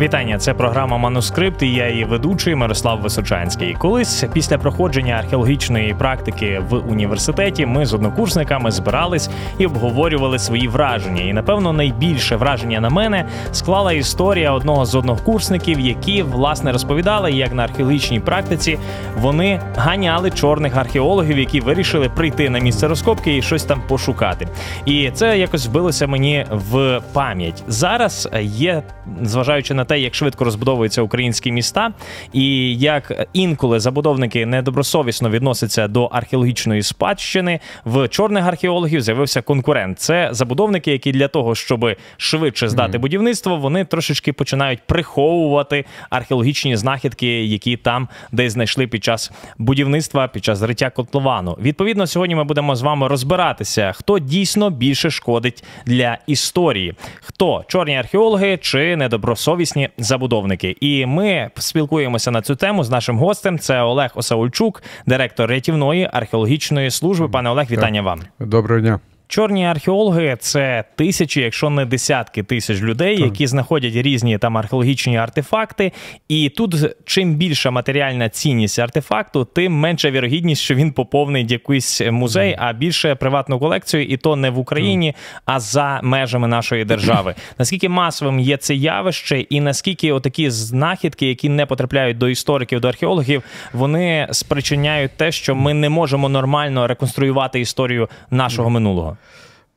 Вітання, 0.00 0.38
це 0.38 0.54
програма 0.54 0.98
Манускрипт. 0.98 1.62
і 1.62 1.72
Я 1.72 1.88
її 1.88 2.04
ведучий 2.04 2.54
Мирослав 2.54 3.00
Височанський. 3.00 3.76
Колись 3.78 4.24
після 4.32 4.58
проходження 4.58 5.14
археологічної 5.14 5.94
практики 5.94 6.62
в 6.68 6.74
університеті 6.74 7.66
ми 7.66 7.86
з 7.86 7.94
однокурсниками 7.94 8.70
збирались 8.70 9.30
і 9.58 9.66
обговорювали 9.66 10.38
свої 10.38 10.68
враження. 10.68 11.22
І 11.22 11.32
напевно 11.32 11.72
найбільше 11.72 12.36
враження 12.36 12.80
на 12.80 12.88
мене 12.88 13.24
склала 13.52 13.92
історія 13.92 14.52
одного 14.52 14.84
з 14.84 14.94
однокурсників, 14.94 15.80
які 15.80 16.22
власне 16.22 16.72
розповідали, 16.72 17.32
як 17.32 17.54
на 17.54 17.62
археологічній 17.62 18.20
практиці 18.20 18.78
вони 19.18 19.60
ганяли 19.76 20.30
чорних 20.30 20.76
археологів, 20.76 21.38
які 21.38 21.60
вирішили 21.60 22.08
прийти 22.08 22.50
на 22.50 22.58
місце 22.58 22.88
розкопки 22.88 23.36
і 23.36 23.42
щось 23.42 23.64
там 23.64 23.82
пошукати. 23.88 24.48
І 24.84 25.10
це 25.10 25.38
якось 25.38 25.66
вбилося 25.66 26.06
мені 26.06 26.46
в 26.50 27.00
пам'ять. 27.12 27.64
Зараз 27.68 28.28
є, 28.40 28.82
зважаючи 29.22 29.74
на 29.74 29.84
те, 29.90 30.00
як 30.00 30.14
швидко 30.14 30.44
розбудовуються 30.44 31.02
українські 31.02 31.52
міста, 31.52 31.92
і 32.32 32.76
як 32.78 33.28
інколи 33.32 33.80
забудовники 33.80 34.46
недобросовісно 34.46 35.30
відносяться 35.30 35.88
до 35.88 36.04
археологічної 36.04 36.82
спадщини, 36.82 37.60
в 37.84 38.08
чорних 38.08 38.44
археологів 38.44 39.02
з'явився 39.02 39.42
конкурент. 39.42 39.98
Це 39.98 40.28
забудовники, 40.32 40.92
які 40.92 41.12
для 41.12 41.28
того, 41.28 41.54
щоб 41.54 41.96
швидше 42.16 42.68
здати 42.68 42.98
mm. 42.98 43.00
будівництво, 43.00 43.56
вони 43.56 43.84
трошечки 43.84 44.32
починають 44.32 44.80
приховувати 44.86 45.84
археологічні 46.10 46.76
знахідки, 46.76 47.44
які 47.44 47.76
там 47.76 48.08
десь 48.32 48.52
знайшли 48.52 48.86
під 48.86 49.04
час 49.04 49.32
будівництва, 49.58 50.28
під 50.28 50.44
час 50.44 50.58
зриття 50.58 50.90
котловану. 50.90 51.58
Відповідно, 51.60 52.06
сьогодні 52.06 52.34
ми 52.34 52.44
будемо 52.44 52.76
з 52.76 52.82
вами 52.82 53.08
розбиратися, 53.08 53.92
хто 53.92 54.18
дійсно 54.18 54.70
більше 54.70 55.10
шкодить 55.10 55.64
для 55.86 56.18
історії, 56.26 56.94
хто 57.20 57.64
чорні 57.68 57.96
археологи 57.96 58.56
чи 58.56 58.96
недобросовісні 58.96 59.79
сучасні 59.80 60.04
забудовники. 60.04 60.76
І 60.80 61.06
ми 61.06 61.50
спілкуємося 61.56 62.30
на 62.30 62.42
цю 62.42 62.56
тему 62.56 62.84
з 62.84 62.90
нашим 62.90 63.18
гостем. 63.18 63.58
Це 63.58 63.82
Олег 63.82 64.10
Осаульчук, 64.14 64.82
директор 65.06 65.50
рятівної 65.50 66.08
археологічної 66.12 66.90
служби. 66.90 67.28
Пане 67.28 67.50
Олег, 67.50 67.70
вітання 67.70 68.02
вам. 68.02 68.20
Доброго 68.38 68.80
дня. 68.80 69.00
Чорні 69.30 69.66
археологи 69.66 70.36
це 70.40 70.84
тисячі, 70.96 71.40
якщо 71.40 71.70
не 71.70 71.84
десятки 71.84 72.42
тисяч 72.42 72.80
людей, 72.82 73.16
так. 73.16 73.26
які 73.26 73.46
знаходять 73.46 73.94
різні 73.94 74.38
там 74.38 74.58
археологічні 74.58 75.16
артефакти. 75.16 75.92
І 76.28 76.48
тут 76.48 76.74
чим 77.04 77.34
більша 77.34 77.70
матеріальна 77.70 78.28
цінність 78.28 78.78
артефакту, 78.78 79.44
тим 79.44 79.72
менша 79.72 80.10
вірогідність, 80.10 80.62
що 80.62 80.74
він 80.74 80.92
поповнить 80.92 81.50
якийсь 81.50 82.00
музей, 82.00 82.56
а 82.58 82.72
більше 82.72 83.14
приватну 83.14 83.58
колекцію, 83.58 84.04
і 84.04 84.16
то 84.16 84.36
не 84.36 84.50
в 84.50 84.58
Україні, 84.58 85.14
а 85.44 85.60
за 85.60 86.00
межами 86.02 86.48
нашої 86.48 86.84
держави. 86.84 87.34
Наскільки 87.58 87.88
масовим 87.88 88.40
є 88.40 88.56
це 88.56 88.74
явище, 88.74 89.40
і 89.40 89.60
наскільки 89.60 90.12
отакі 90.12 90.50
знахідки, 90.50 91.26
які 91.26 91.48
не 91.48 91.66
потрапляють 91.66 92.18
до 92.18 92.28
істориків, 92.28 92.80
до 92.80 92.88
археологів, 92.88 93.42
вони 93.72 94.28
спричиняють 94.30 95.10
те, 95.16 95.32
що 95.32 95.54
ми 95.54 95.74
не 95.74 95.88
можемо 95.88 96.28
нормально 96.28 96.86
реконструювати 96.86 97.60
історію 97.60 98.08
нашого 98.30 98.70
минулого. 98.70 99.16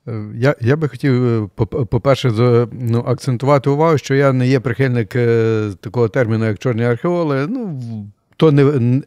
Е, 0.08 0.24
я 0.36 0.56
я 0.62 0.76
би 0.76 0.88
хотів, 0.88 1.44
е, 1.44 1.48
по-перше, 1.86 2.32
ну, 2.72 3.04
акцентувати 3.08 3.70
увагу, 3.70 3.98
що 3.98 4.16
я 4.16 4.34
не 4.34 4.48
є 4.48 4.60
прихильник 4.60 5.16
е, 5.16 5.70
такого 5.80 6.08
терміну, 6.08 6.46
як 6.46 6.60
чорні 6.60 6.84
археологи. 6.84 7.48
Ну, 7.50 7.82
то 8.38 8.52
не 8.52 9.02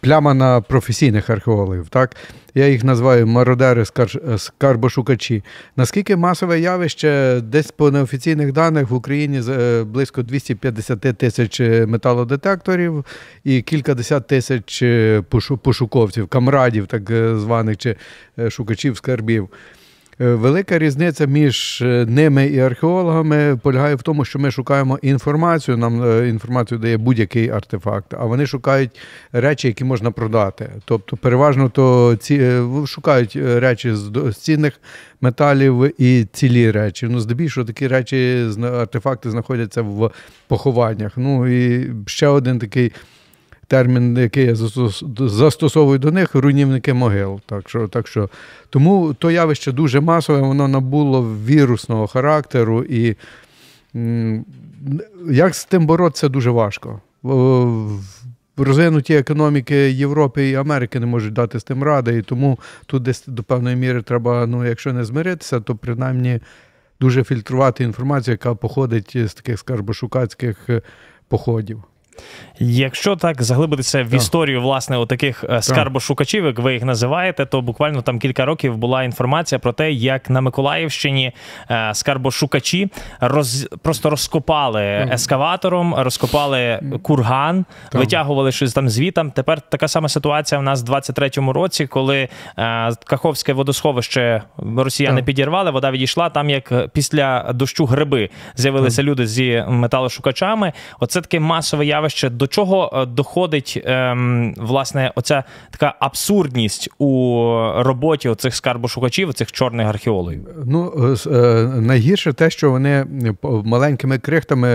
пляма 0.00 0.34
на 0.34 0.60
професійних 0.60 1.30
археологів. 1.30 1.88
Так? 1.88 2.16
Я 2.54 2.68
їх 2.68 2.84
називаю 2.84 3.26
мародери 3.26 3.84
скарбошукачі. 4.36 5.44
Наскільки 5.76 6.16
масове 6.16 6.60
явище, 6.60 7.40
десь 7.44 7.70
по 7.70 7.90
неофіційних 7.90 8.52
даних 8.52 8.90
в 8.90 8.94
Україні 8.94 9.42
близько 9.84 10.22
250 10.22 11.00
тисяч 11.00 11.60
металодетекторів 11.86 13.04
і 13.44 13.62
кількадесят 13.62 14.26
тисяч 14.26 14.84
пошуковців, 15.62 16.26
камрадів, 16.28 16.86
так 16.86 17.10
званих 17.36 17.76
чи 17.76 17.96
шукачів 18.50 18.96
скарбів. 18.96 19.48
Е, 20.20 20.34
велика 20.34 20.78
різниця 20.78 21.26
між 21.26 21.82
е, 21.82 22.06
ними 22.08 22.46
і 22.46 22.60
археологами 22.60 23.58
полягає 23.62 23.94
в 23.94 24.02
тому, 24.02 24.24
що 24.24 24.38
ми 24.38 24.50
шукаємо 24.50 24.98
інформацію. 25.02 25.76
Нам 25.76 26.02
е, 26.02 26.28
інформацію 26.28 26.78
дає 26.78 26.96
будь-який 26.96 27.50
артефакт, 27.50 28.14
а 28.14 28.24
вони 28.24 28.46
шукають 28.46 28.90
речі, 29.32 29.68
які 29.68 29.84
можна 29.84 30.10
продати. 30.10 30.70
Тобто, 30.84 31.16
переважно 31.16 31.68
то 31.68 32.16
ці 32.20 32.60
шукають 32.86 33.36
речі 33.36 33.94
з 33.94 34.36
цінних 34.36 34.80
металів 35.20 36.00
і 36.00 36.24
цілі 36.32 36.70
речі. 36.70 37.06
Ну, 37.10 37.20
здебільшого 37.20 37.66
такі 37.66 37.88
речі 37.88 38.46
артефакти 38.62 39.30
знаходяться 39.30 39.82
в 39.82 40.10
похованнях. 40.48 41.12
Ну 41.16 41.46
і 41.46 41.90
ще 42.06 42.26
один 42.26 42.58
такий 42.58 42.92
термін, 43.70 44.16
який 44.16 44.46
я 44.46 44.54
застосовую 45.18 45.98
до 45.98 46.10
них, 46.10 46.34
руйнівники 46.34 46.94
могил. 46.94 47.40
Так 47.46 47.68
що, 47.68 47.88
так 47.88 48.06
що, 48.06 48.28
Тому 48.70 49.14
то 49.14 49.30
явище 49.30 49.72
дуже 49.72 50.00
масове, 50.00 50.40
воно 50.40 50.68
набуло 50.68 51.36
вірусного 51.46 52.06
характеру, 52.06 52.84
і 52.84 53.16
як 55.30 55.54
з 55.54 55.64
тим 55.64 55.86
боротися 55.86 56.28
дуже 56.28 56.50
важко. 56.50 57.00
Розвинуті 58.56 59.14
економіки 59.14 59.76
Європи 59.90 60.48
і 60.48 60.54
Америки 60.54 61.00
не 61.00 61.06
можуть 61.06 61.32
дати 61.32 61.60
з 61.60 61.64
тим 61.64 61.82
ради, 61.82 62.18
і 62.18 62.22
тому 62.22 62.58
тут 62.86 63.02
десь 63.02 63.24
до 63.26 63.42
певної 63.42 63.76
міри 63.76 64.02
треба, 64.02 64.46
ну, 64.46 64.66
якщо 64.66 64.92
не 64.92 65.04
змиритися, 65.04 65.60
то 65.60 65.76
принаймні 65.76 66.40
дуже 67.00 67.24
фільтрувати 67.24 67.84
інформацію, 67.84 68.32
яка 68.32 68.54
походить 68.54 69.16
з 69.16 69.34
таких 69.34 69.58
скарбошукацьких 69.58 70.68
походів. 71.28 71.82
Якщо 72.62 73.16
так 73.16 73.42
заглибитися 73.42 74.02
в 74.02 74.14
історію 74.14 74.60
власне 74.60 74.96
отаких 74.96 75.44
е, 75.50 75.62
скарбошукачів, 75.62 76.44
як 76.44 76.58
ви 76.58 76.72
їх 76.72 76.84
називаєте, 76.84 77.46
то 77.46 77.60
буквально 77.60 78.02
там 78.02 78.18
кілька 78.18 78.44
років 78.44 78.76
була 78.76 79.02
інформація 79.02 79.58
про 79.58 79.72
те, 79.72 79.92
як 79.92 80.30
на 80.30 80.40
Миколаївщині 80.40 81.32
е, 81.70 81.94
скарбошукачі 81.94 82.88
роз 83.20 83.68
просто 83.82 84.10
розкопали 84.10 84.82
ескаватором, 85.12 85.94
розкопали 85.94 86.80
курган, 87.02 87.64
витягували 87.92 88.52
щось 88.52 88.72
там 88.72 88.88
звітам. 88.88 89.30
Тепер 89.30 89.60
така 89.60 89.88
сама 89.88 90.08
ситуація 90.08 90.58
в 90.58 90.62
нас 90.62 90.82
в 90.82 90.90
23-му 90.90 91.52
році, 91.52 91.86
коли 91.86 92.28
е, 92.58 92.90
Каховське 93.04 93.52
водосховище 93.52 94.42
росіяни 94.76 95.22
підірвали, 95.22 95.70
вода 95.70 95.90
відійшла. 95.90 96.30
Там 96.30 96.50
як 96.50 96.88
після 96.92 97.52
дощу 97.52 97.86
гриби 97.86 98.30
з'явилися 98.54 99.02
люди 99.02 99.26
зі 99.26 99.64
металошукачами. 99.68 100.72
Оце 101.00 101.20
таке 101.20 101.40
масове 101.40 101.86
явище 101.86 102.09
до 102.30 102.46
чого 102.46 102.90
е, 102.92 103.06
доходить 103.06 103.82
ем, 103.84 104.54
власне 104.56 105.12
оця 105.14 105.44
така 105.70 105.94
абсурдність 106.00 106.88
у 106.98 107.44
роботі 107.76 108.28
оцих 108.28 108.54
скарбошукачів, 108.54 109.34
цих 109.34 109.52
чорних 109.52 109.86
археологів? 109.86 110.48
Ну 110.66 110.92
е, 111.26 111.30
е, 111.30 111.64
найгірше 111.80 112.32
те, 112.32 112.50
що 112.50 112.70
вони 112.70 113.06
маленькими 113.42 114.18
крихтами 114.18 114.68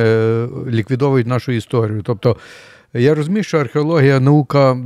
ліквідовують 0.67 1.27
нашу 1.27 1.51
історію. 1.51 2.01
Тобто. 2.05 2.37
Я 2.97 3.15
розумію, 3.15 3.43
що 3.43 3.59
археологія 3.59 4.19
наука 4.19 4.77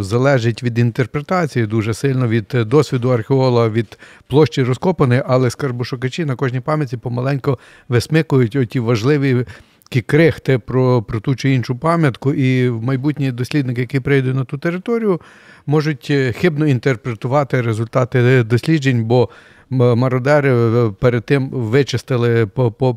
залежить 0.00 0.62
від 0.62 0.78
інтерпретації 0.78 1.66
дуже 1.66 1.94
сильно 1.94 2.28
від 2.28 2.44
досвіду 2.66 3.08
археолога, 3.08 3.68
від 3.68 3.98
площі 4.26 4.62
розкопаної, 4.62 5.22
але 5.26 5.50
скарбошукачі 5.50 6.24
на 6.24 6.36
кожній 6.36 6.60
пам'яті 6.60 6.96
помаленько 6.96 7.58
висмикують 7.88 8.56
оті 8.56 8.80
важливі 8.80 9.46
такі 9.88 10.02
крихти 10.02 10.58
про 10.58 11.02
про 11.02 11.20
ту 11.20 11.36
чи 11.36 11.50
іншу 11.50 11.76
пам'ятку, 11.76 12.34
і 12.34 12.70
майбутні 12.70 13.32
дослідники, 13.32 13.80
які 13.80 14.00
прийдуть 14.00 14.34
на 14.34 14.44
ту 14.44 14.58
територію, 14.58 15.20
можуть 15.66 16.06
е, 16.10 16.32
хибно 16.32 16.66
інтерпретувати 16.66 17.60
результати 17.60 18.42
досліджень, 18.42 19.04
бо 19.04 19.28
мародери 19.70 20.50
е, 20.50 20.90
перед 21.00 21.24
тим 21.24 21.48
вичистили 21.50 22.46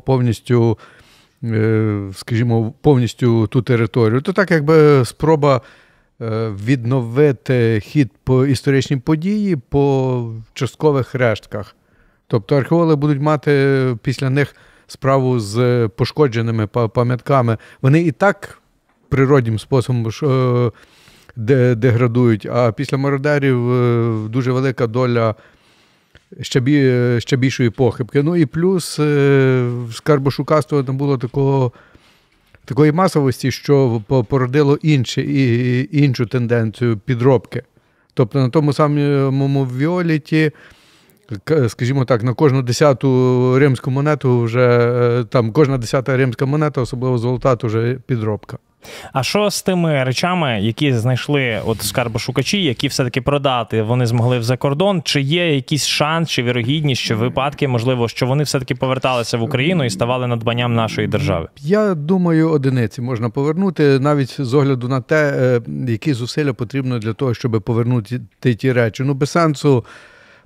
повністю. 0.04 0.78
Е, 1.44 2.00
скажімо, 2.14 2.74
повністю 2.80 3.46
ту 3.46 3.62
територію, 3.62 4.20
то 4.20 4.32
так 4.32 4.50
якби 4.50 5.04
спроба 5.04 5.60
відновити 6.64 7.80
хід 7.80 8.10
по 8.24 8.46
історичній 8.46 8.96
події 8.96 9.56
по 9.56 10.32
часткових 10.54 11.14
рештках. 11.14 11.76
Тобто 12.26 12.56
археологи 12.56 12.94
будуть 12.94 13.20
мати 13.20 13.96
після 14.02 14.30
них 14.30 14.54
справу 14.92 15.40
з 15.40 15.88
пошкодженими 15.96 16.66
пам'ятками, 16.66 17.56
вони 17.82 18.02
і 18.02 18.12
так 18.12 18.58
природнім 19.08 19.58
способом 19.58 20.12
е, 20.22 21.74
деградують, 21.74 22.46
а 22.46 22.72
після 22.72 22.96
мародерів 22.96 23.72
е, 23.72 24.28
дуже 24.28 24.52
велика 24.52 24.86
доля 24.86 25.34
ще 26.40 26.60
бі, 26.60 26.92
ще 27.20 27.36
більшої 27.36 27.70
похибки. 27.70 28.22
Ну 28.22 28.36
і 28.36 28.46
плюс 28.46 28.98
е, 28.98 29.70
скарбошукарство 29.92 30.82
не 30.82 30.92
було 30.92 31.18
такого. 31.18 31.72
Такої 32.64 32.92
масовості, 32.92 33.50
що 33.50 34.02
породило 34.28 34.78
інше, 34.82 35.22
і, 35.22 35.88
іншу 35.92 36.26
тенденцію 36.26 36.98
підробки. 36.98 37.62
Тобто 38.14 38.38
на 38.38 38.48
тому 38.48 38.72
самому 38.72 39.64
Віоліті 39.64 40.52
скажімо 41.68 42.04
так, 42.04 42.22
на 42.22 42.34
кожну 42.34 42.62
десяту 42.62 43.58
римську 43.58 43.90
монету 43.90 44.40
вже 44.40 45.24
там 45.28 45.52
кожна 45.52 45.78
десята 45.78 46.16
римська 46.16 46.46
монета, 46.46 46.80
особливо 46.80 47.18
золота, 47.18 47.56
то 47.56 47.66
вже 47.66 47.98
підробка. 48.06 48.58
А 49.12 49.22
що 49.22 49.50
з 49.50 49.62
тими 49.62 50.04
речами, 50.04 50.60
які 50.60 50.92
знайшли 50.92 51.60
от 51.66 51.82
скарбошукачі, 51.82 52.62
які 52.62 52.88
все-таки 52.88 53.20
продати 53.20 53.82
вони 53.82 54.06
змогли 54.06 54.38
в 54.38 54.42
закордон? 54.42 55.02
Чи 55.04 55.20
є 55.20 55.54
якийсь 55.54 55.86
шанс 55.86 56.30
чи 56.30 56.42
вірогідність, 56.42 57.02
що 57.02 57.16
випадки, 57.16 57.68
можливо, 57.68 58.08
що 58.08 58.26
вони 58.26 58.44
все-таки 58.44 58.74
поверталися 58.74 59.38
в 59.38 59.42
Україну 59.42 59.84
і 59.84 59.90
ставали 59.90 60.26
надбанням 60.26 60.74
нашої 60.74 61.06
держави? 61.06 61.48
Я 61.58 61.94
думаю, 61.94 62.50
одиниці 62.50 63.02
можна 63.02 63.30
повернути 63.30 63.98
навіть 63.98 64.40
з 64.40 64.54
огляду 64.54 64.88
на 64.88 65.00
те, 65.00 65.34
е, 65.36 65.60
які 65.88 66.14
зусилля 66.14 66.52
потрібно 66.52 66.98
для 66.98 67.12
того, 67.12 67.34
щоб 67.34 67.62
повернути 67.62 68.20
ті 68.40 68.72
речі. 68.72 69.02
Ну 69.02 69.14
без 69.14 69.30
сенсу. 69.30 69.84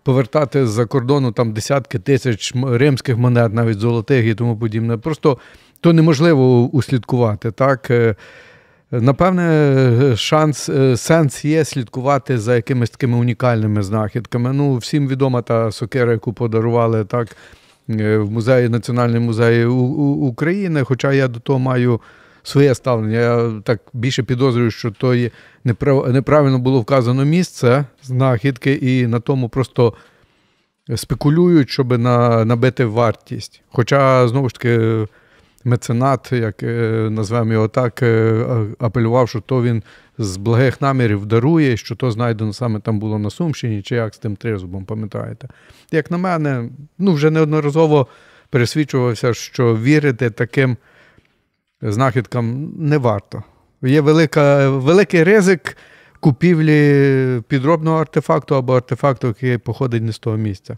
Повертати 0.06 0.67
з-за 0.67 0.87
кордону 0.87 1.32
там 1.32 1.53
десятки 1.53 1.99
тисяч 1.99 2.55
римських 2.67 3.17
монет, 3.17 3.53
навіть 3.53 3.79
золотих 3.79 4.26
і 4.26 4.35
тому 4.35 4.56
подібне. 4.56 4.97
Просто 4.97 5.38
то 5.81 5.93
неможливо 5.93 6.64
услідкувати. 6.64 7.50
так. 7.50 7.91
Е, 7.91 8.14
напевне, 8.91 10.17
шанс, 10.17 10.69
е, 10.69 10.97
сенс 10.97 11.44
є 11.44 11.64
слідкувати 11.64 12.38
за 12.38 12.56
якимись 12.56 12.91
такими 12.91 13.17
унікальними 13.19 13.82
знахідками. 13.82 14.53
Ну, 14.53 14.76
Всім 14.76 15.08
відома 15.08 15.43
та 15.43 15.73
сокира, 15.73 16.12
яку 16.12 16.32
подарували 16.32 17.05
так 17.05 17.37
е, 17.91 18.19
в 18.19 18.31
музеї 18.31 18.69
Національному 18.69 19.26
музеї 19.26 19.64
України. 19.67 20.85
Хоча 20.85 21.12
я 21.12 21.29
до 21.29 21.41
того 21.41 21.58
маю 21.58 22.00
своє 22.46 22.75
ставлення. 22.75 23.19
Я 23.19 23.60
так 23.64 23.81
більше 23.93 24.22
підозрюю, 24.22 24.70
що 24.70 24.90
то 24.90 25.14
є 25.14 25.31
неправильно 25.64 26.58
було 26.58 26.81
вказано 26.81 27.25
місце 27.25 27.84
знахідки, 28.02 28.72
і 28.72 29.06
на 29.06 29.20
тому 29.20 29.48
просто 29.48 29.94
спекулюють, 30.94 31.70
щоб 31.70 31.98
набити 31.98 32.84
вартість. 32.84 33.62
Хоча, 33.69 34.28
знову 34.28 34.48
ж 34.48 34.54
таки, 34.54 35.06
меценат, 35.64 36.32
як 36.32 36.62
е, 36.62 37.08
назвемо 37.10 37.52
його 37.52 37.69
так, 37.69 38.02
е, 38.02 38.44
апелював, 38.78 39.28
що 39.28 39.40
то 39.40 39.62
він 39.62 39.82
з 40.19 40.37
благих 40.37 40.81
намірів 40.81 41.26
дарує, 41.26 41.76
що 41.76 41.96
то 41.96 42.10
знайдено 42.10 42.52
саме 42.52 42.81
там 42.81 42.98
було 42.98 43.19
на 43.19 43.31
Сумщині, 43.31 43.82
чи 43.82 43.94
як 43.94 44.14
з 44.14 44.19
тим 44.19 44.37
тризубом, 44.37 44.84
пам'ятаєте? 44.84 45.48
Як 45.93 46.10
на 46.10 46.19
мене, 46.19 46.69
ну 46.98 47.12
вже 47.12 47.31
неодноразово 47.31 48.06
пересвідчувався, 48.50 49.34
що 49.34 49.76
вірити 49.76 50.31
таким 50.31 50.76
знахідкам 51.82 52.73
не 52.78 52.99
варто. 52.99 53.43
Є 53.82 54.00
велика, 54.00 54.70
великий 54.70 55.25
ризик 55.25 55.76
купівлі 56.20 57.43
підробного 57.49 58.00
артефакту 58.00 58.55
або 58.56 58.76
артефакту, 58.76 59.26
який 59.26 59.58
походить 59.58 60.02
не 60.02 60.12
з 60.12 60.19
того 60.19 60.37
місця. 60.37 60.76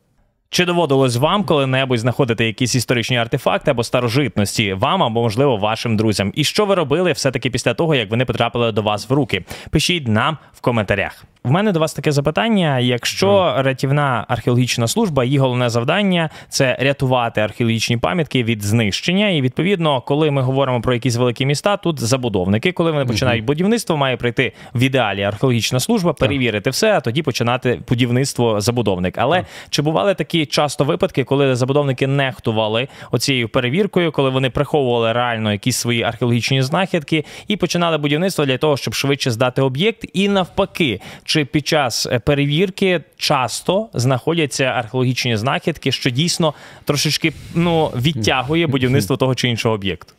Чи 0.50 0.64
доводилось 0.64 1.16
вам 1.16 1.44
коли-небудь 1.44 1.98
знаходити 1.98 2.46
якісь 2.46 2.74
історичні 2.74 3.16
артефакти 3.16 3.70
або 3.70 3.84
старожитності 3.84 4.72
вам 4.72 5.02
або, 5.02 5.22
можливо, 5.22 5.56
вашим 5.56 5.96
друзям? 5.96 6.32
І 6.34 6.44
що 6.44 6.66
ви 6.66 6.74
робили 6.74 7.12
все-таки 7.12 7.50
після 7.50 7.74
того, 7.74 7.94
як 7.94 8.10
вони 8.10 8.24
потрапили 8.24 8.72
до 8.72 8.82
вас 8.82 9.10
в 9.10 9.12
руки? 9.12 9.44
Пишіть 9.70 10.08
нам 10.08 10.38
в 10.52 10.60
коментарях. 10.60 11.24
В 11.44 11.50
мене 11.50 11.72
до 11.72 11.80
вас 11.80 11.94
таке 11.94 12.12
запитання: 12.12 12.78
якщо 12.78 13.54
рятівна 13.58 14.24
археологічна 14.28 14.88
служба, 14.88 15.24
її 15.24 15.38
головне 15.38 15.70
завдання 15.70 16.30
це 16.48 16.76
рятувати 16.80 17.40
археологічні 17.40 17.96
пам'ятки 17.96 18.44
від 18.44 18.62
знищення. 18.62 19.28
І 19.28 19.42
відповідно, 19.42 20.00
коли 20.00 20.30
ми 20.30 20.42
говоримо 20.42 20.80
про 20.80 20.94
якісь 20.94 21.16
великі 21.16 21.46
міста, 21.46 21.76
тут 21.76 22.00
забудовники, 22.00 22.72
коли 22.72 22.90
вони 22.90 23.04
починають 23.04 23.44
будівництво, 23.44 23.96
має 23.96 24.16
прийти 24.16 24.52
в 24.74 24.82
ідеалі 24.82 25.22
археологічна 25.22 25.80
служба, 25.80 26.12
перевірити 26.12 26.70
все, 26.70 26.92
а 26.92 27.00
тоді 27.00 27.22
починати 27.22 27.80
будівництво 27.88 28.60
забудовник. 28.60 29.18
Але 29.18 29.44
чи 29.70 29.82
бували 29.82 30.14
такі 30.14 30.46
часто 30.46 30.84
випадки, 30.84 31.24
коли 31.24 31.56
забудовники 31.56 32.06
нехтували 32.06 32.88
оцією 33.10 33.48
перевіркою, 33.48 34.12
коли 34.12 34.30
вони 34.30 34.50
приховували 34.50 35.12
реально 35.12 35.52
якісь 35.52 35.76
свої 35.76 36.02
археологічні 36.02 36.62
знахідки 36.62 37.24
і 37.48 37.56
починали 37.56 37.98
будівництво 37.98 38.46
для 38.46 38.58
того, 38.58 38.76
щоб 38.76 38.94
швидше 38.94 39.30
здати 39.30 39.62
об'єкт, 39.62 40.04
і 40.12 40.28
навпаки 40.28 41.00
чи 41.24 41.37
під 41.44 41.66
час 41.66 42.06
е, 42.06 42.18
перевірки 42.18 43.00
часто 43.16 43.88
знаходяться 43.94 44.64
археологічні 44.64 45.36
знахідки, 45.36 45.92
що 45.92 46.10
дійсно 46.10 46.54
трошечки 46.84 47.32
ну, 47.54 47.86
відтягує 47.86 48.66
будівництво 48.66 49.16
того 49.16 49.34
чи 49.34 49.48
іншого 49.48 49.74
об'єкту? 49.74 50.12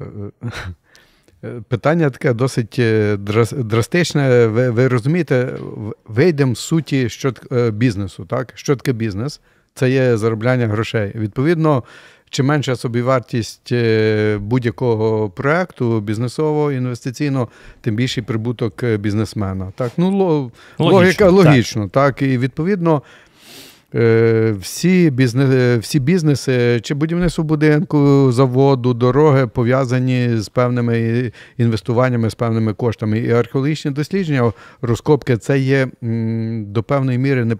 Е, 0.00 0.04
е, 1.44 1.48
питання 1.68 2.10
таке 2.10 2.32
досить 2.32 2.80
драстичне. 3.52 4.46
Ви 4.46 4.70
ви 4.70 4.88
розумієте, 4.88 5.54
вийдемо 6.04 6.54
з 6.54 6.58
суті 6.58 7.08
що 7.08 7.32
бізнесу. 7.72 8.24
Так? 8.24 8.52
Що 8.54 8.76
таке 8.76 8.92
бізнес? 8.92 9.40
Це 9.74 9.90
є 9.90 10.16
заробляння 10.16 10.66
грошей. 10.66 11.12
Відповідно, 11.14 11.82
чим 12.30 12.46
менша 12.46 12.76
собівартість 12.76 13.72
е, 13.72 14.38
будь-якого 14.38 15.30
проекту 15.30 16.00
бізнесового, 16.00 16.72
інвестиційного, 16.72 17.48
тим 17.80 17.96
більший 17.96 18.22
прибуток 18.22 18.82
е, 18.82 18.96
бізнесмена. 18.96 19.72
Так, 19.76 19.92
ну 19.96 20.50
логіка 20.78 21.28
логічно, 21.28 21.82
так. 21.88 22.14
так. 22.14 22.22
І 22.22 22.38
відповідно. 22.38 23.02
Е, 23.94 24.54
всі 24.60 25.10
бізнес, 25.10 25.78
всі 25.84 26.00
бізнеси, 26.00 26.80
чи 26.82 26.94
будівництво 26.94 27.44
будинку, 27.44 28.32
заводу, 28.32 28.94
дороги 28.94 29.46
пов'язані 29.46 30.28
з 30.36 30.48
певними 30.48 31.32
інвестуваннями, 31.58 32.30
з 32.30 32.34
певними 32.34 32.72
коштами. 32.72 33.18
І 33.18 33.30
археологічні 33.30 33.90
дослідження, 33.90 34.52
розкопки 34.82 35.36
це 35.36 35.58
є 35.58 35.88
до 36.66 36.82
певної 36.82 37.18
міри 37.18 37.44
не 37.44 37.56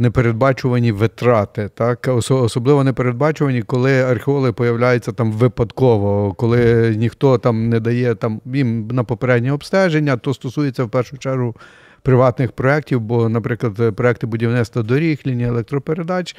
непередбачувані 0.00 0.92
витрати, 0.92 1.70
так 1.74 2.08
особливо 2.28 2.84
непередбачувані, 2.84 3.62
коли 3.62 4.02
археологи 4.02 4.52
появляються 4.52 5.12
там 5.12 5.32
випадково, 5.32 6.34
коли 6.34 6.94
ніхто 6.96 7.38
там 7.38 7.68
не 7.68 7.80
дає 7.80 8.14
там 8.14 8.40
їм 8.54 8.88
на 8.88 9.04
попереднє 9.04 9.52
обстеження, 9.52 10.16
то 10.16 10.34
стосується 10.34 10.84
в 10.84 10.90
першу 10.90 11.18
чергу 11.18 11.56
приватних 12.02 12.52
проєктів, 12.52 13.00
бо, 13.00 13.28
наприклад, 13.28 13.96
проекти 13.96 14.26
будівництва 14.26 14.82
доріг, 14.82 15.20
лінії 15.26 15.48
електропередач. 15.48 16.36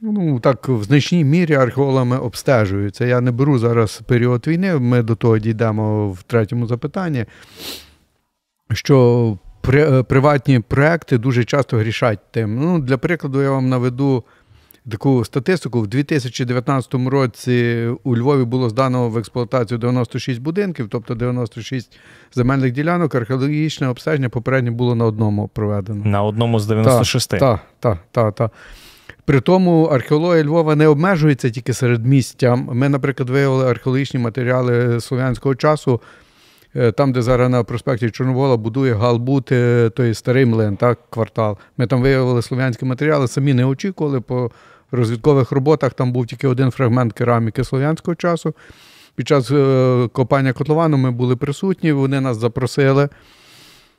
Ну, 0.00 0.40
так, 0.40 0.68
в 0.68 0.82
значній 0.82 1.24
мірі 1.24 1.54
археологами 1.54 2.18
обстежуються. 2.18 3.04
Я 3.04 3.20
не 3.20 3.30
беру 3.30 3.58
зараз 3.58 4.00
період 4.06 4.46
війни, 4.46 4.78
ми 4.78 5.02
до 5.02 5.14
того 5.14 5.38
дійдемо 5.38 6.08
в 6.08 6.22
третьому 6.22 6.66
запитанні. 6.66 7.24
Що 8.72 9.38
Е, 9.74 10.02
приватні 10.02 10.60
проекти 10.60 11.18
дуже 11.18 11.44
часто 11.44 11.76
грішать 11.76 12.18
тим. 12.30 12.60
Ну, 12.60 12.78
Для 12.78 12.98
прикладу, 12.98 13.42
я 13.42 13.50
вам 13.50 13.68
наведу 13.68 14.24
таку 14.90 15.24
статистику. 15.24 15.80
В 15.80 15.86
2019 15.86 16.94
році 16.94 17.86
у 18.04 18.16
Львові 18.16 18.44
було 18.44 18.70
здано 18.70 19.08
в 19.08 19.18
експлуатацію 19.18 19.78
96 19.78 20.40
будинків, 20.40 20.88
тобто 20.90 21.14
96 21.14 21.98
земельних 22.34 22.72
ділянок. 22.72 23.14
Археологічне 23.14 23.88
обстеження 23.88 24.28
попередньо 24.28 24.72
було 24.72 24.94
на 24.94 25.04
одному 25.04 25.48
проведено. 25.48 26.04
На 26.04 26.22
одному 26.22 26.60
з 26.60 26.66
96. 26.66 27.30
Так, 27.30 27.60
так, 27.80 27.98
так, 28.10 28.34
так. 28.34 28.50
При 29.24 29.40
тому 29.40 29.84
археологія 29.84 30.44
Львова 30.44 30.74
не 30.76 30.88
обмежується 30.88 31.50
тільки 31.50 31.72
серед 31.72 32.06
місця. 32.06 32.54
Ми, 32.54 32.88
наприклад, 32.88 33.30
виявили 33.30 33.70
археологічні 33.70 34.20
матеріали 34.20 35.00
слов'янського 35.00 35.54
часу. 35.54 36.00
Е, 36.78 36.92
там, 36.92 37.12
де 37.12 37.22
зараз 37.22 37.50
на 37.50 37.64
проспекті 37.64 38.10
Чорновола 38.10 38.56
будує 38.56 38.94
Галбут, 38.94 39.52
е, 39.52 39.90
той 39.90 40.14
старий 40.14 40.46
млин, 40.46 40.76
так, 40.76 40.98
квартал. 41.10 41.56
Ми 41.76 41.86
там 41.86 42.02
виявили 42.02 42.42
слов'янські 42.42 42.84
матеріали, 42.84 43.28
самі 43.28 43.54
не 43.54 43.64
очікували. 43.64 44.20
По 44.20 44.50
розвідкових 44.90 45.52
роботах 45.52 45.92
там 45.94 46.12
був 46.12 46.26
тільки 46.26 46.48
один 46.48 46.70
фрагмент 46.70 47.12
кераміки 47.12 47.64
слов'янського 47.64 48.14
часу. 48.14 48.54
Під 49.14 49.28
час 49.28 49.50
е, 49.50 50.08
копання 50.12 50.52
котловану 50.52 50.96
ми 50.96 51.10
були 51.10 51.36
присутні, 51.36 51.92
вони 51.92 52.20
нас 52.20 52.36
запросили. 52.36 53.08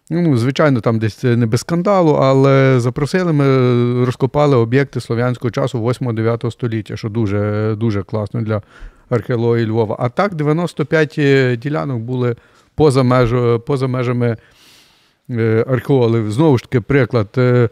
Ну, 0.09 0.37
Звичайно, 0.37 0.81
там 0.81 0.99
десь 0.99 1.23
не 1.23 1.45
без 1.45 1.59
скандалу, 1.59 2.11
але 2.11 2.79
запросили, 2.79 3.33
ми 3.33 3.45
розкопали 4.05 4.55
об'єкти 4.55 5.01
слов'янського 5.01 5.51
часу 5.51 5.83
8-9 5.83 6.51
століття, 6.51 6.97
що 6.97 7.09
дуже 7.09 7.75
дуже 7.77 8.03
класно 8.03 8.41
для 8.41 8.61
археології 9.09 9.65
Львова. 9.67 9.95
А 9.99 10.09
так, 10.09 10.35
95 10.35 11.59
ділянок 11.59 11.99
були 12.01 12.35
поза 12.77 13.03
меж, 13.03 13.33
поза 13.65 13.87
межами 13.87 14.37
е, 15.29 15.65
археологів. 15.67 16.31
Знову 16.31 16.57
ж 16.57 16.63
таки, 16.63 16.81
приклад. 16.81 17.27
Е, 17.37 17.69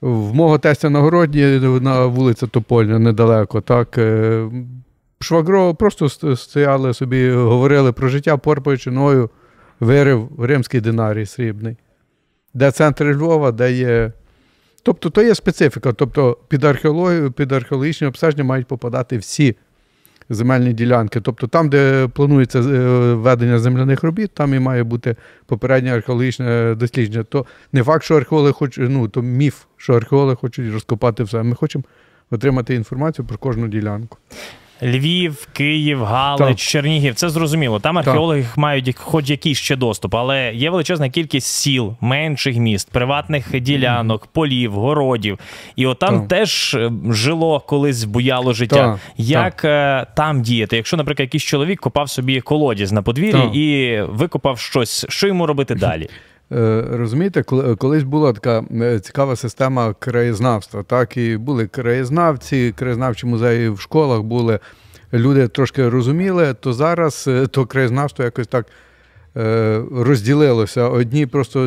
в 0.00 0.34
мого 0.34 0.58
тестя 0.58 0.90
на 0.90 1.00
городі 1.00 1.60
на 1.82 2.06
вулиця 2.06 2.46
Топольня 2.46 2.98
недалеко. 2.98 3.60
так, 3.60 3.98
е, 3.98 4.48
Швагро 5.20 5.74
просто 5.74 6.36
стояли 6.36 6.94
собі, 6.94 7.30
говорили 7.30 7.92
про 7.92 8.08
життя, 8.08 8.36
порпаючи 8.36 8.90
ною, 8.90 9.30
вирив 9.80 10.28
римський 10.38 10.80
динарій 10.80 11.26
срібний. 11.26 11.76
Де 12.54 12.70
центр 12.70 13.04
Львова, 13.04 13.52
де 13.52 13.72
є. 13.72 14.12
Тобто 14.82 15.10
то 15.10 15.22
є 15.22 15.34
специфіка. 15.34 15.92
Тобто 15.92 16.38
під 16.48 16.64
археологію, 16.64 17.32
під 17.32 17.52
археологічне 17.52 18.06
обстеження 18.06 18.44
мають 18.44 18.66
попадати 18.66 19.18
всі 19.18 19.56
земельні 20.30 20.72
ділянки. 20.72 21.20
Тобто 21.20 21.46
там, 21.46 21.68
де 21.68 22.08
планується 22.08 22.58
е, 22.58 22.62
ведення 23.14 23.58
земляних 23.58 24.02
робіт, 24.02 24.30
там 24.34 24.54
і 24.54 24.58
має 24.58 24.84
бути 24.84 25.16
попереднє 25.46 25.94
археологічне 25.94 26.74
дослідження. 26.74 27.24
То 27.24 27.46
не 27.72 27.82
факт, 27.82 28.04
що 28.04 28.16
археологи 28.16 28.52
хочуть, 28.52 28.90
ну 28.90 29.08
то 29.08 29.22
міф, 29.22 29.64
що 29.76 29.94
археологи 29.94 30.36
хочуть 30.36 30.72
розкопати 30.72 31.22
все. 31.22 31.42
Ми 31.42 31.54
хочемо 31.54 31.84
отримати 32.30 32.74
інформацію 32.74 33.26
про 33.26 33.38
кожну 33.38 33.68
ділянку. 33.68 34.18
Львів, 34.82 35.48
Київ, 35.52 36.04
Галич, 36.04 36.48
так. 36.48 36.56
Чернігів 36.56 37.14
це 37.14 37.28
зрозуміло. 37.28 37.80
Там 37.80 37.98
археологи 37.98 38.42
так. 38.42 38.58
мають 38.58 38.96
хоч 38.96 39.30
якийсь 39.30 39.58
ще 39.58 39.76
доступ, 39.76 40.14
але 40.14 40.52
є 40.54 40.70
величезна 40.70 41.08
кількість 41.08 41.46
сіл, 41.46 41.94
менших 42.00 42.56
міст, 42.56 42.90
приватних 42.90 43.60
ділянок, 43.60 44.26
полів, 44.26 44.72
городів. 44.72 45.38
І 45.76 45.86
от 45.86 45.98
там 45.98 46.18
так. 46.20 46.28
теж 46.28 46.74
е, 46.74 46.90
жило 47.10 47.60
колись 47.60 48.04
буяло 48.04 48.52
життя. 48.52 48.98
Як 49.16 49.64
е, 49.64 50.06
там 50.16 50.42
діяти? 50.42 50.76
Якщо, 50.76 50.96
наприклад, 50.96 51.26
якийсь 51.26 51.44
чоловік 51.44 51.80
копав 51.80 52.10
собі 52.10 52.40
колодязь 52.40 52.92
на 52.92 53.02
подвір'ї 53.02 53.50
і 53.52 54.02
викопав 54.02 54.58
щось, 54.58 55.06
що 55.08 55.26
йому 55.26 55.46
робити 55.46 55.74
далі? 55.74 56.08
Е, 56.56 56.84
розумієте, 56.90 57.42
колись 57.78 58.02
була 58.02 58.32
така 58.32 58.64
е, 58.80 59.00
цікава 59.00 59.36
система 59.36 59.94
краєзнавства. 59.98 60.82
Так, 60.82 61.16
і 61.16 61.36
були 61.36 61.66
краєзнавці, 61.66 62.74
краєзнавчі 62.76 63.26
музеї 63.26 63.68
в 63.68 63.80
школах 63.80 64.22
були. 64.22 64.58
Люди 65.12 65.48
трошки 65.48 65.88
розуміли, 65.88 66.54
то 66.60 66.72
зараз 66.72 67.24
е, 67.28 67.46
то 67.46 67.66
краєзнавство 67.66 68.24
якось 68.24 68.46
так 68.46 68.66
розділилося. 69.92 70.88
Одні 70.88 71.26
просто 71.26 71.64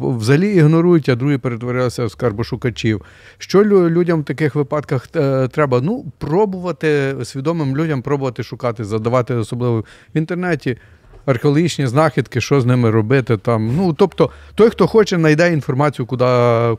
взагалі 0.00 0.54
ігнорують, 0.54 1.08
а 1.08 1.14
другі 1.14 1.38
перетворилися 1.38 2.04
в 2.04 2.10
скарбошукачів. 2.10 3.02
Що 3.38 3.64
людям 3.64 4.20
в 4.20 4.24
таких 4.24 4.54
випадках 4.54 5.06
треба? 5.48 5.80
Ну, 5.80 6.04
пробувати 6.18 7.16
свідомим 7.22 7.76
людям 7.76 8.02
пробувати 8.02 8.42
шукати, 8.42 8.84
задавати 8.84 9.34
особливо 9.34 9.80
в 9.80 9.84
інтернеті 10.14 10.76
археологічні 11.26 11.86
знахідки, 11.86 12.40
що 12.40 12.60
з 12.60 12.66
ними 12.66 12.90
робити. 12.90 13.36
там. 13.36 13.76
Ну, 13.76 13.92
Тобто, 13.92 14.30
той, 14.54 14.70
хто 14.70 14.86
хоче, 14.86 15.16
знайде 15.16 15.52
інформацію, 15.52 16.06
куди 16.06 16.26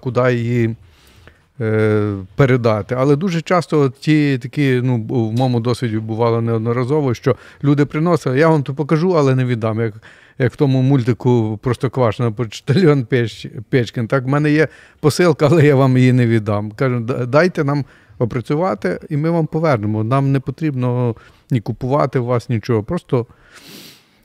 куди 0.01 0.33
її 0.33 0.75
е, 1.61 2.13
передати. 2.35 2.95
Але 2.99 3.15
дуже 3.15 3.41
часто 3.41 3.89
ті 3.89 4.37
такі, 4.37 4.81
ну, 4.83 5.05
в 5.09 5.33
моєму 5.33 5.59
досвіді 5.59 5.97
бувало 5.97 6.41
неодноразово, 6.41 7.13
що 7.13 7.35
люди 7.63 7.85
приносили, 7.85 8.39
я 8.39 8.47
вам 8.47 8.63
то 8.63 8.73
покажу, 8.73 9.11
але 9.17 9.35
не 9.35 9.45
віддам. 9.45 9.81
Як 9.81 9.93
як 10.39 10.53
в 10.53 10.55
тому 10.55 10.81
мультику 10.81 11.59
просто 11.63 11.89
квашено 11.89 12.33
почтальон 12.33 13.07
Печкін. 13.69 14.07
Так, 14.07 14.23
в 14.23 14.27
мене 14.27 14.51
є 14.51 14.67
посилка, 14.99 15.47
але 15.51 15.65
я 15.65 15.75
вам 15.75 15.97
її 15.97 16.13
не 16.13 16.27
віддам. 16.27 16.71
Кажу, 16.71 16.99
дайте 17.27 17.63
нам 17.63 17.85
опрацювати, 18.19 18.99
і 19.09 19.17
ми 19.17 19.29
вам 19.29 19.47
повернемо. 19.47 20.03
Нам 20.03 20.31
не 20.31 20.39
потрібно 20.39 21.15
ні 21.51 21.61
купувати 21.61 22.19
у 22.19 22.25
вас 22.25 22.49
нічого. 22.49 22.83
Просто 22.83 23.25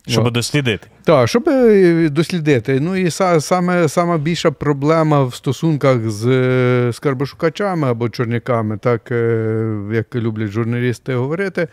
щоб 0.09 0.31
дослідити. 0.31 0.89
Так, 1.05 1.29
щоб 1.29 1.49
е, 1.49 2.09
дослідити. 2.09 2.81
Ну 2.81 2.97
і 2.97 3.11
саме 3.41 3.89
саме 3.89 4.19
більша 4.19 4.51
проблема 4.51 5.25
в 5.25 5.35
стосунках 5.35 6.11
з 6.11 6.27
е, 6.27 6.93
скарбошукачами 6.93 7.89
або 7.89 8.09
чорняками, 8.09 8.79
так 8.79 9.11
е, 9.11 9.79
як 9.93 10.15
люблять 10.15 10.51
журналісти 10.51 11.15
говорити. 11.15 11.69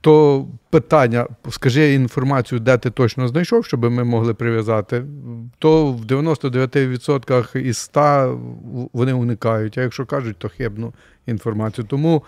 То 0.00 0.46
питання, 0.70 1.26
скажи 1.50 1.94
інформацію, 1.94 2.60
де 2.60 2.78
ти 2.78 2.90
точно 2.90 3.28
знайшов, 3.28 3.64
щоб 3.64 3.84
ми 3.84 4.04
могли 4.04 4.34
прив'язати, 4.34 5.04
то 5.58 5.92
в 5.92 6.04
99% 6.04 7.58
із 7.58 7.78
100 7.78 8.40
вони 8.92 9.12
уникають. 9.12 9.78
А 9.78 9.82
якщо 9.82 10.06
кажуть, 10.06 10.36
то 10.38 10.48
хибну 10.48 10.92
інформацію. 11.26 11.86
Тому 11.90 12.22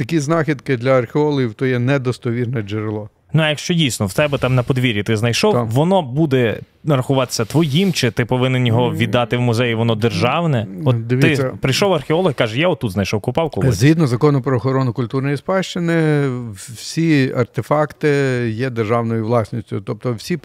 такі 0.00 0.20
знахідки 0.20 0.76
для 0.76 0.98
археологів 0.98 1.54
то 1.54 1.66
є 1.66 1.78
недостовірне 1.78 2.62
джерело. 2.62 3.10
Ну, 3.32 3.42
а 3.42 3.48
якщо 3.48 3.74
дійсно 3.74 4.06
в 4.06 4.14
тебе 4.14 4.38
там 4.38 4.54
на 4.54 4.62
подвір'ї 4.62 5.02
ти 5.02 5.16
знайшов, 5.16 5.52
так. 5.52 5.66
воно 5.70 6.02
буде 6.02 6.60
рахуватися 6.84 7.44
твоїм, 7.44 7.92
чи 7.92 8.10
ти 8.10 8.24
повинен 8.24 8.66
його 8.66 8.92
віддати 8.92 9.36
в 9.36 9.40
музей, 9.40 9.74
воно 9.74 9.94
державне. 9.94 10.66
От 10.84 11.06
Дивіться, 11.06 11.42
ти 11.42 11.56
прийшов 11.60 11.92
археолог, 11.92 12.34
каже, 12.34 12.60
я 12.60 12.68
отут 12.68 12.92
знайшов, 12.92 13.20
купав 13.20 13.50
колись. 13.50 13.74
Згідно 13.74 14.06
закону 14.06 14.42
про 14.42 14.56
охорону 14.56 14.92
культурної 14.92 15.36
спадщини, 15.36 16.28
всі 16.52 17.32
артефакти 17.36 18.08
є 18.54 18.70
державною 18.70 19.26
власністю. 19.26 19.80
Тобто, 19.80 20.12
всі 20.12 20.38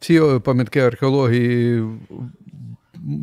всі 0.00 0.20
пам'ятки 0.44 0.80
археології 0.80 1.82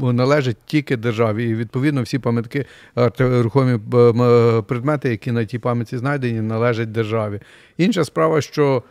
належать 0.01 0.57
тільки 0.65 0.97
державі. 0.97 1.49
І 1.49 1.55
відповідно 1.55 2.01
всі 2.01 2.19
пам'ятки, 2.19 2.65
рухомі 3.19 3.79
предмети, 4.67 5.09
які 5.09 5.31
на 5.31 5.45
тій 5.45 5.59
пам'ятці 5.59 5.97
знайдені, 5.97 6.41
належать 6.41 6.91
державі. 6.91 7.39
Інша 7.77 8.03
справа, 8.05 8.41
що 8.41 8.83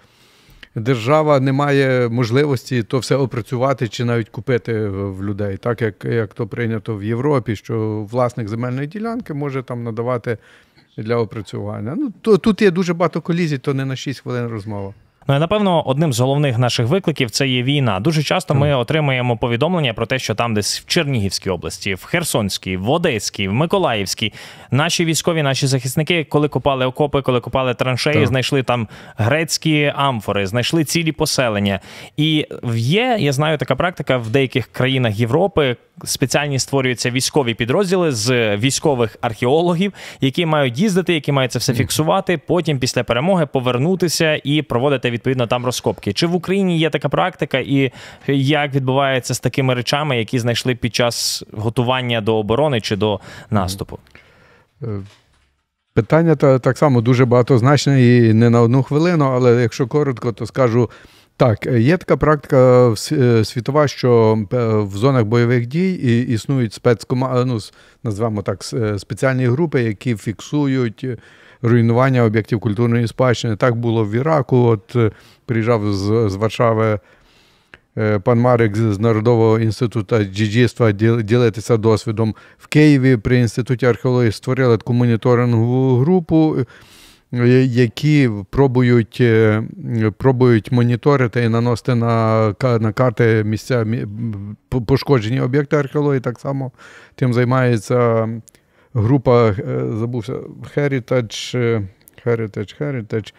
держава 0.76 1.40
не 1.40 1.52
має 1.52 2.08
можливості 2.08 2.82
то 2.82 2.98
все 2.98 3.16
опрацювати 3.16 3.88
чи 3.88 4.04
навіть 4.04 4.28
купити 4.28 4.88
в 4.88 5.24
людей, 5.24 5.56
так 5.56 5.82
як 5.82 6.04
як 6.04 6.34
то 6.34 6.46
прийнято 6.46 6.96
в 6.96 7.04
Європі, 7.04 7.56
що 7.56 8.06
власник 8.10 8.48
земельної 8.48 8.86
ділянки 8.86 9.34
може 9.34 9.62
там 9.62 9.82
надавати 9.82 10.38
для 10.96 11.16
опрацювання. 11.16 11.94
Ну 11.96 12.12
то 12.20 12.38
тут 12.38 12.62
є 12.62 12.70
дуже 12.70 12.94
багато 12.94 13.20
колізій, 13.20 13.58
то 13.58 13.74
не 13.74 13.84
на 13.84 13.96
6 13.96 14.20
хвилин 14.20 14.46
розмова. 14.46 14.94
Ну 15.28 15.36
і 15.36 15.38
напевно, 15.38 15.82
одним 15.86 16.12
з 16.12 16.20
головних 16.20 16.58
наших 16.58 16.86
викликів 16.86 17.30
це 17.30 17.48
є 17.48 17.62
війна. 17.62 18.00
Дуже 18.00 18.22
часто 18.22 18.54
ми 18.54 18.74
отримуємо 18.74 19.36
повідомлення 19.36 19.94
про 19.94 20.06
те, 20.06 20.18
що 20.18 20.34
там, 20.34 20.54
десь 20.54 20.80
в 20.80 20.86
Чернігівській 20.86 21.50
області, 21.50 21.94
в 21.94 22.04
Херсонській, 22.04 22.76
в 22.76 22.90
Одеській, 22.90 23.48
в 23.48 23.52
Миколаївській, 23.52 24.32
наші 24.70 25.04
військові, 25.04 25.42
наші 25.42 25.66
захисники, 25.66 26.24
коли 26.24 26.48
копали 26.48 26.86
окопи, 26.86 27.22
коли 27.22 27.40
копали 27.40 27.74
траншеї, 27.74 28.16
так. 28.16 28.26
знайшли 28.26 28.62
там 28.62 28.88
грецькі 29.16 29.92
амфори, 29.96 30.46
знайшли 30.46 30.84
цілі 30.84 31.12
поселення. 31.12 31.80
І 32.16 32.46
є, 32.74 33.16
я 33.20 33.32
знаю, 33.32 33.58
така 33.58 33.76
практика 33.76 34.16
в 34.16 34.30
деяких 34.30 34.66
країнах 34.66 35.18
Європи. 35.18 35.76
Спеціальні 36.04 36.58
створюються 36.58 37.10
військові 37.10 37.54
підрозділи 37.54 38.12
з 38.12 38.56
військових 38.56 39.16
археологів, 39.20 39.92
які 40.20 40.46
мають 40.46 40.78
їздити, 40.78 41.14
які 41.14 41.32
мають 41.32 41.52
це 41.52 41.58
все 41.58 41.74
фіксувати. 41.74 42.38
Потім 42.46 42.78
після 42.78 43.04
перемоги 43.04 43.46
повернутися 43.46 44.40
і 44.44 44.62
проводити 44.62 45.10
відповідно 45.16 45.46
там 45.46 45.64
розкопки. 45.64 46.12
Чи 46.12 46.26
в 46.26 46.34
Україні 46.34 46.78
є 46.78 46.90
така 46.90 47.08
практика, 47.08 47.58
і 47.58 47.92
як 48.28 48.74
відбувається 48.74 49.34
з 49.34 49.40
такими 49.40 49.74
речами, 49.74 50.18
які 50.18 50.38
знайшли 50.38 50.74
під 50.74 50.94
час 50.94 51.44
готування 51.52 52.20
до 52.20 52.36
оборони 52.36 52.80
чи 52.80 52.96
до 52.96 53.20
наступу? 53.50 53.98
Е, 54.82 54.86
питання 55.94 56.36
так 56.36 56.78
само 56.78 57.00
дуже 57.00 57.24
багатозначне 57.24 58.02
і 58.02 58.32
не 58.32 58.50
на 58.50 58.60
одну 58.60 58.82
хвилину, 58.82 59.24
але 59.24 59.62
якщо 59.62 59.86
коротко, 59.86 60.32
то 60.32 60.46
скажу. 60.46 60.90
Так, 61.38 61.66
є 61.66 61.96
така 61.96 62.16
практика 62.16 62.94
е, 63.12 63.44
світова, 63.44 63.88
що 63.88 64.38
е, 64.52 64.56
в 64.66 64.96
зонах 64.96 65.24
бойових 65.24 65.66
дій 65.66 65.92
існують 66.28 66.72
спецкоманди, 66.72 67.44
ну, 67.44 67.58
назвемо 68.02 68.42
так, 68.42 68.64
спеціальні 68.98 69.46
групи, 69.46 69.82
які 69.82 70.16
фіксують 70.16 71.06
руйнування 71.62 72.24
об'єктів 72.24 72.60
культурної 72.60 73.06
спадщини. 73.06 73.56
Так 73.56 73.76
було 73.76 74.04
в 74.04 74.12
Іраку. 74.12 74.56
От 74.56 74.96
е, 74.96 75.10
приїжджав 75.46 75.92
з, 75.92 76.30
з 76.30 76.34
Варшави 76.34 76.98
е, 77.98 78.18
пан 78.18 78.40
Марик 78.40 78.76
з 78.76 78.98
Народового 78.98 79.58
інституту 79.58 80.18
джиджіства 80.18 80.92
ділитися 80.92 81.76
досвідом 81.76 82.34
в 82.58 82.66
Києві 82.66 83.16
при 83.16 83.38
інституті 83.38 83.86
археології 83.86 84.32
створили 84.32 84.76
таку 84.76 84.92
моніторингову 84.92 85.96
групу. 85.96 86.56
Е, 87.34 87.64
які 87.64 88.30
пробують 88.50 89.22
пробують 90.16 90.72
моніторити 90.72 91.44
і 91.44 91.48
наносити 91.48 91.94
на 91.94 92.54
на 92.62 92.92
карти 92.92 93.44
місця 93.44 93.86
пошкоджені 94.86 95.40
об'єкти 95.40 95.76
археології. 95.76 96.20
Так 96.20 96.40
само 96.40 96.72
тим 97.14 97.34
займається 97.34 98.28
група, 98.96 99.48
е, 99.48 99.54
забувся, 99.98 100.32
Heritage, 100.76 101.58
е, 101.58 101.82
Heritage, 102.26 102.82
Heritage, 102.82 103.34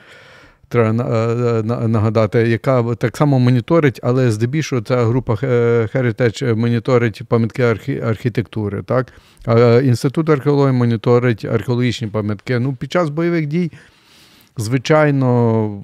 треба 0.67 0.89
е, 0.89 1.87
нагадати, 1.87 2.39
яка 2.39 2.95
так 2.95 3.17
само 3.17 3.39
моніторить, 3.39 3.99
але 4.03 4.31
здебільшого 4.31 4.81
ця 4.81 5.05
група 5.05 5.33
Heritage 5.33 6.55
моніторить 6.55 7.21
пам'ятки 7.27 7.63
архітектури. 7.99 8.83
Так? 8.83 9.13
А 9.45 9.81
Інститут 9.83 10.29
археології 10.29 10.73
моніторить 10.73 11.45
археологічні 11.45 12.07
пам'ятки. 12.07 12.59
Ну, 12.59 12.73
Під 12.73 12.91
час 12.91 13.09
бойових 13.09 13.45
дій, 13.45 13.71
звичайно, 14.57 15.83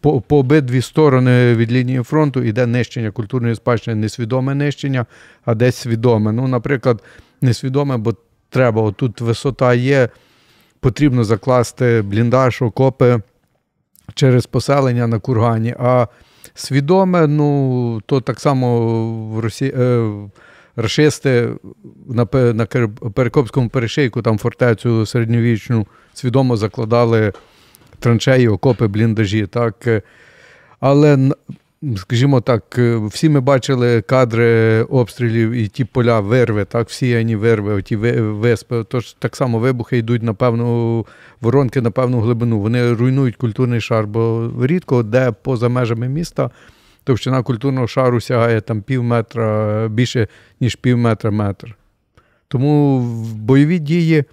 по, 0.00 0.20
по 0.20 0.38
обидві 0.38 0.82
сторони 0.82 1.54
від 1.54 1.72
лінії 1.72 2.02
фронту 2.02 2.42
йде 2.42 2.66
нищення 2.66 3.10
культурної 3.10 3.54
спадщини, 3.54 3.96
несвідоме 3.96 4.54
нищення, 4.54 5.06
а 5.44 5.54
десь 5.54 5.76
свідоме. 5.76 6.32
Ну, 6.32 6.48
Наприклад, 6.48 7.02
несвідоме, 7.40 7.96
бо 7.96 8.14
треба. 8.54 8.82
Отут 8.82 9.20
висота 9.20 9.74
є, 9.74 10.08
потрібно 10.80 11.24
закласти 11.24 12.02
бліндаж, 12.02 12.62
окопи 12.62 13.20
через 14.14 14.46
поселення 14.46 15.06
на 15.06 15.18
кургані. 15.18 15.74
А 15.78 16.06
свідоме, 16.54 17.26
ну, 17.26 18.02
то 18.06 18.20
так 18.20 18.40
само 18.40 18.80
в 19.28 19.38
Росії. 19.38 19.74
Е, 19.78 20.12
Рашисти 20.76 21.48
на 22.08 22.28
на 22.52 22.66
Перекопському 23.14 23.68
перешийку, 23.68 24.22
там 24.22 24.38
фортецю 24.38 25.06
середньовічну 25.06 25.86
свідомо 26.14 26.56
закладали 26.56 27.32
траншеї, 27.98 28.48
окопи, 28.48 28.86
бліндажі. 28.86 29.46
Так. 29.46 29.88
Але 30.80 31.30
скажімо 31.96 32.40
так, 32.40 32.78
е, 32.78 32.96
всі 32.96 33.28
ми 33.28 33.40
бачили 33.40 34.02
кадри 34.02 34.82
обстрілів 34.82 35.50
і 35.50 35.68
ті 35.68 35.84
поля 35.84 36.20
вирви, 36.20 36.64
так, 36.64 36.88
всіяні 36.88 37.36
вирви, 37.36 37.82
ті 37.82 37.96
виспи. 37.96 38.84
Тож 38.88 39.12
так 39.12 39.36
само 39.36 39.58
вибухи 39.58 39.98
йдуть 39.98 40.22
на 40.22 40.34
певну 40.34 41.06
воронки 41.40 41.80
на 41.80 41.90
певну 41.90 42.20
глибину. 42.20 42.60
Вони 42.60 42.92
руйнують 42.92 43.36
культурний 43.36 43.80
шар, 43.80 44.06
бо 44.06 44.50
рідко 44.62 45.02
де 45.02 45.32
поза 45.42 45.68
межами 45.68 46.08
міста. 46.08 46.50
Товщина 47.04 47.42
культурного 47.42 47.86
шару 47.86 48.20
сягає 48.20 48.60
там 48.60 48.82
пів 48.82 49.02
метра 49.02 49.88
більше, 49.88 50.28
ніж 50.60 50.76
пів 50.76 50.98
метра 50.98 51.30
метр. 51.30 51.76
Тому 52.48 53.00
бойові 53.34 53.78
дії 53.78 54.24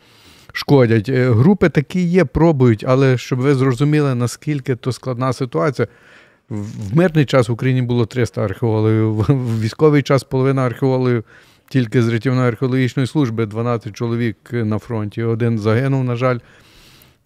шкодять. 0.54 1.10
Е, 1.10 1.32
групи 1.32 1.70
такі 1.70 2.02
є, 2.02 2.26
пробують, 2.26 2.86
але 2.88 3.18
щоб 3.18 3.40
ви 3.40 3.56
зрозуміли, 3.56 4.16
наскільки 4.16 4.76
то 4.76 4.92
складна 4.92 5.34
ситуація. 5.34 5.88
В 6.52 6.96
мирний 6.96 7.26
час 7.26 7.50
в 7.50 7.52
Україні 7.52 7.82
було 7.82 8.06
300 8.06 8.44
археологів, 8.44 9.14
в 9.14 9.62
військовий 9.62 10.02
час 10.02 10.24
половина 10.24 10.66
археологів 10.66 11.24
тільки 11.70 12.04
з 12.04 12.08
рятівної 12.08 12.48
археологічної 12.48 13.08
служби 13.08 13.46
12 13.46 13.94
чоловік 13.94 14.38
на 14.52 14.80
фронті. 14.80 15.24
Один 15.24 15.60
загинув, 15.60 16.04
на 16.04 16.16
жаль. 16.16 16.40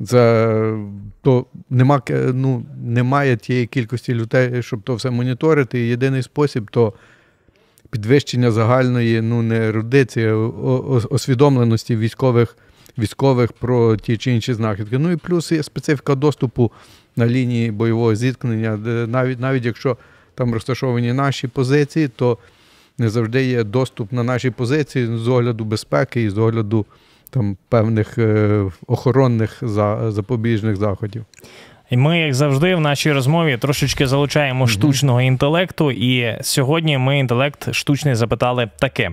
Це, 0.05 0.77
то 1.21 1.45
нема, 1.69 2.01
ну, 2.33 2.65
Немає 2.83 3.37
тієї 3.37 3.67
кількості 3.67 4.13
людей, 4.13 4.63
щоб 4.63 4.81
то 4.81 4.95
все 4.95 5.09
моніторити. 5.09 5.79
І 5.79 5.87
єдиний 5.87 6.23
спосіб 6.23 6.71
то 6.71 6.93
підвищення 7.89 8.51
загальної 8.51 9.21
ну, 9.21 9.41
не 9.41 9.67
ерудиції, 9.67 10.31
освідомленості 11.09 11.95
військових 11.95 12.57
військових 12.97 13.51
про 13.51 13.97
ті 13.97 14.17
чи 14.17 14.31
інші 14.31 14.53
знахідки. 14.53 14.97
Ну 14.97 15.11
і 15.11 15.15
плюс 15.15 15.51
є 15.51 15.63
специфіка 15.63 16.15
доступу 16.15 16.71
на 17.15 17.27
лінії 17.27 17.71
бойового 17.71 18.15
зіткнення, 18.15 18.77
навіть 19.07 19.39
навіть 19.39 19.65
якщо 19.65 19.97
там 20.35 20.53
розташовані 20.53 21.13
наші 21.13 21.47
позиції, 21.47 22.07
то 22.07 22.37
не 22.97 23.09
завжди 23.09 23.45
є 23.45 23.63
доступ 23.63 24.11
на 24.11 24.23
наші 24.23 24.49
позиції 24.49 25.17
з 25.17 25.27
огляду 25.27 25.65
безпеки 25.65 26.23
і 26.23 26.29
з 26.29 26.37
огляду 26.37 26.85
там 27.29 27.57
певних 27.69 28.17
е, 28.17 28.65
охоронних 28.87 29.63
запобіжних 30.07 30.75
заходів. 30.75 31.25
І 31.89 31.97
ми, 31.97 32.19
як 32.19 32.33
завжди, 32.33 32.75
в 32.75 32.79
нашій 32.79 33.11
розмові 33.11 33.57
трошечки 33.57 34.07
залучаємо 34.07 34.67
штучного 34.67 35.21
інтелекту. 35.21 35.91
І 35.91 36.37
сьогодні 36.41 36.97
ми 36.97 37.19
інтелект 37.19 37.73
штучний 37.73 38.15
запитали 38.15 38.69
таке: 38.79 39.11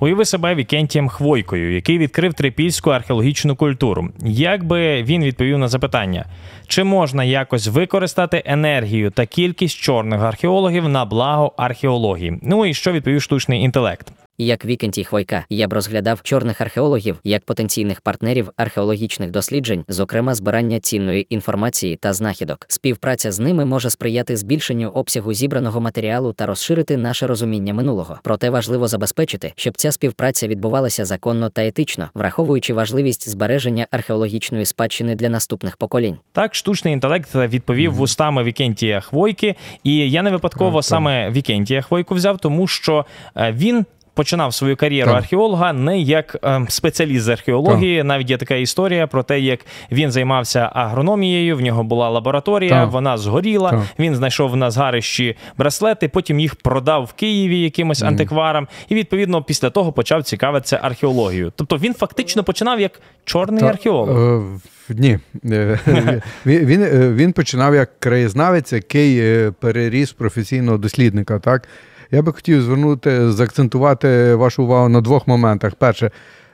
уяви 0.00 0.24
себе 0.24 0.54
Вікентієм 0.54 1.08
Хвойкою, 1.08 1.74
який 1.74 1.98
відкрив 1.98 2.34
трипільську 2.34 2.90
археологічну 2.90 3.56
культуру. 3.56 4.08
Як 4.24 4.64
би 4.64 5.02
він 5.02 5.24
відповів 5.24 5.58
на 5.58 5.68
запитання, 5.68 6.24
чи 6.66 6.84
можна 6.84 7.24
якось 7.24 7.66
використати 7.66 8.42
енергію 8.46 9.10
та 9.10 9.26
кількість 9.26 9.78
чорних 9.78 10.20
археологів 10.20 10.88
на 10.88 11.04
благо 11.04 11.52
археології? 11.56 12.38
Ну 12.42 12.66
і 12.66 12.74
що 12.74 12.92
відповів 12.92 13.22
штучний 13.22 13.62
інтелект? 13.62 14.12
Як 14.38 14.64
Вікентій 14.64 15.04
Хвойка, 15.04 15.44
я 15.48 15.68
б 15.68 15.72
розглядав 15.72 16.22
чорних 16.22 16.60
археологів 16.60 17.16
як 17.24 17.44
потенційних 17.44 18.00
партнерів 18.00 18.50
археологічних 18.56 19.30
досліджень, 19.30 19.84
зокрема 19.88 20.34
збирання 20.34 20.80
цінної 20.80 21.26
інформації 21.34 21.96
та 21.96 22.12
знахідок. 22.12 22.66
Співпраця 22.68 23.32
з 23.32 23.38
ними 23.38 23.64
може 23.64 23.90
сприяти 23.90 24.36
збільшенню 24.36 24.88
обсягу 24.88 25.32
зібраного 25.32 25.80
матеріалу 25.80 26.32
та 26.32 26.46
розширити 26.46 26.96
наше 26.96 27.26
розуміння 27.26 27.74
минулого. 27.74 28.18
Проте 28.22 28.50
важливо 28.50 28.88
забезпечити, 28.88 29.52
щоб 29.56 29.76
ця 29.76 29.92
співпраця 29.92 30.48
відбувалася 30.48 31.04
законно 31.04 31.48
та 31.48 31.66
етично, 31.66 32.10
враховуючи 32.14 32.74
важливість 32.74 33.28
збереження 33.28 33.86
археологічної 33.90 34.64
спадщини 34.64 35.14
для 35.14 35.28
наступних 35.28 35.76
поколінь. 35.76 36.16
Так, 36.32 36.54
штучний 36.54 36.94
інтелект 36.94 37.34
відповів 37.34 37.92
mm-hmm. 37.92 37.94
вустами 37.94 38.42
Вікентія 38.42 39.00
Хвойки, 39.00 39.54
і 39.84 40.10
я 40.10 40.22
не 40.22 40.30
випадково 40.30 40.78
mm-hmm. 40.78 40.82
саме 40.82 41.30
Вікентія 41.30 41.82
Хвойку 41.82 42.14
взяв, 42.14 42.38
тому 42.38 42.66
що 42.66 43.06
е, 43.36 43.52
він 43.52 43.84
починав 44.14 44.54
свою 44.54 44.76
кар'єру 44.76 45.10
так. 45.10 45.18
археолога 45.18 45.72
не 45.72 46.00
як 46.00 46.36
е, 46.44 46.66
спеціаліст 46.68 47.24
з 47.24 47.28
археології. 47.28 47.98
Так. 47.98 48.06
Навіть 48.06 48.30
є 48.30 48.36
така 48.36 48.54
історія 48.54 49.06
про 49.06 49.22
те, 49.22 49.40
як 49.40 49.60
він 49.92 50.10
займався 50.10 50.70
агрономією. 50.74 51.56
В 51.56 51.60
нього 51.60 51.82
була 51.84 52.08
лабораторія, 52.08 52.70
так. 52.70 52.90
вона 52.90 53.18
згоріла. 53.18 53.82
Він 53.98 54.16
знайшов 54.16 54.56
на 54.56 54.70
згарищі 54.70 55.36
браслети, 55.58 56.08
потім 56.08 56.40
їх 56.40 56.54
продав 56.54 57.04
в 57.04 57.12
Києві 57.12 57.60
якимось 57.60 58.02
mm. 58.02 58.06
антикварам, 58.06 58.68
і 58.88 58.94
відповідно 58.94 59.42
після 59.42 59.70
того 59.70 59.92
почав 59.92 60.22
цікавитися 60.22 60.78
археологією. 60.82 61.52
Тобто 61.56 61.76
він 61.76 61.94
фактично 61.94 62.44
починав 62.44 62.80
як 62.80 63.00
чорний 63.24 63.64
археолог. 63.64 64.10
Е, 64.10 64.42
ні, 64.88 65.18
е, 65.44 65.78
він 66.46 66.66
він, 66.66 67.14
він 67.14 67.32
починав 67.32 67.74
як 67.74 68.00
краєзнавець, 68.00 68.72
який 68.72 69.50
переріс 69.50 70.12
професійного 70.12 70.78
дослідника. 70.78 71.38
Так 71.38 71.68
я 72.14 72.22
би 72.22 72.32
хотів 72.32 72.62
звернути, 72.62 73.30
заакцентувати 73.30 74.34
вашу 74.34 74.62
увагу 74.62 74.88
на 74.88 75.00
двох 75.00 75.28
моментах. 75.28 75.74
Перше, 75.74 76.10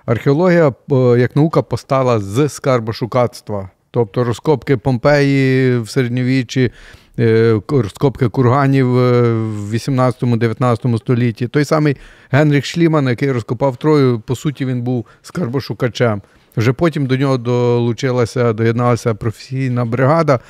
археологія 0.07 0.73
як 1.18 1.37
наука 1.37 1.62
постала 1.62 2.18
з 2.18 2.49
скарбошукацтва, 2.49 3.70
тобто 3.90 4.25
розкопки 4.25 4.77
Помпеї 4.77 5.79
в 5.79 5.88
середньовіччі, 5.88 6.73
е, 7.18 7.61
розкопки 7.68 8.29
курганів 8.29 8.99
е, 8.99 9.33
в 9.33 9.75
18-19 9.75 10.99
столітті. 10.99 11.49
Той 11.49 11.64
самий 11.64 11.96
Генріх 12.31 12.64
Шліман, 12.64 13.09
який 13.09 13.33
розкопав 13.33 13.77
Трою, 13.77 14.20
по 14.20 14.37
суті, 14.37 14.64
він 14.64 14.83
був 14.83 15.07
скарбошукачем. 15.23 16.23
Вже 16.57 16.73
потім 16.73 17.07
до 17.07 17.16
нього 17.16 17.38
долучилася, 17.38 18.53
доєдналася 18.53 19.14
професійна 19.14 19.85
бригада. 19.85 20.40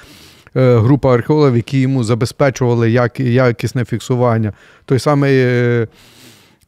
Е, 0.57 0.79
група 0.79 1.15
археологів, 1.15 1.57
які 1.57 1.81
йому 1.81 2.05
забезпечували 2.05 2.91
якісне 3.19 3.85
фіксування. 3.85 4.53
Той 4.85 4.99
самий 4.99 5.39
е, 5.39 5.87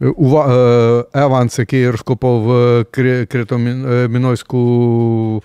е, 0.02 1.04
Еванс, 1.14 1.58
який 1.58 1.90
розкопав 1.90 2.46
Критомінойську 2.90 5.42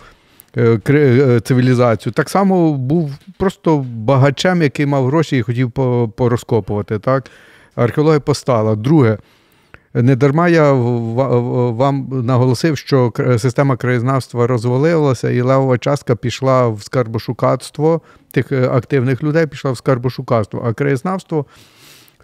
цивілізацію, 1.43 2.13
так 2.13 2.29
само 2.29 2.73
був 2.73 3.11
просто 3.37 3.85
багачем, 3.93 4.61
який 4.61 4.85
мав 4.85 5.05
гроші 5.05 5.37
і 5.37 5.41
хотів 5.41 5.71
порозкопувати. 6.15 6.99
Так? 6.99 7.29
Археологія 7.75 8.19
постала. 8.19 8.75
Друге. 8.75 9.17
Не 10.01 10.15
дарма 10.15 10.47
я 10.47 10.73
вам 10.73 12.07
наголосив, 12.11 12.77
що 12.77 13.13
система 13.37 13.77
краєзнавства 13.77 14.47
розвалилася, 14.47 15.29
і 15.29 15.41
левова 15.41 15.77
частка 15.77 16.15
пішла 16.15 16.67
в 16.67 16.83
скарбошукацтво 16.83 18.01
тих 18.31 18.51
е, 18.51 18.69
активних 18.69 19.23
людей, 19.23 19.47
пішла 19.47 19.71
в 19.71 19.77
скарбошукацтво. 19.77 20.63
А 20.65 20.73
краєзнавство 20.73 21.45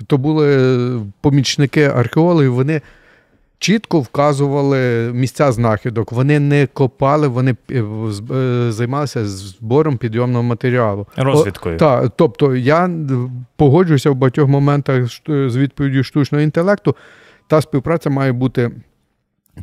то 0.07 0.17
були 0.17 1.01
помічники 1.21 1.83
археологів, 1.83 2.53
вони 2.53 2.81
чітко 3.59 3.99
вказували 3.99 5.11
місця 5.13 5.51
знахідок. 5.51 6.11
Вони 6.11 6.39
не 6.39 6.67
копали, 6.73 7.27
вони 7.27 7.55
е, 7.71 7.83
е, 8.35 8.71
займалися 8.71 9.25
збором 9.25 9.97
підйомного 9.97 10.43
матеріалу. 10.43 11.07
Розвідкою. 11.15 11.77
так, 11.77 12.11
Тобто 12.15 12.55
я 12.55 12.89
погоджуюся 13.55 14.09
в 14.09 14.15
багатьох 14.15 14.49
моментах 14.49 15.07
з 15.27 15.57
відповіддю 15.57 16.03
штучного 16.03 16.41
інтелекту 16.41 16.95
та 17.53 17.61
співпраця 17.61 18.09
має 18.09 18.31
бути 18.31 18.71